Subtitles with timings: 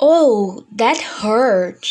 [0.00, 1.86] Oh, that hurt.